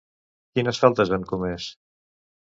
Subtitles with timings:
[0.55, 1.67] Quines faltes han comès?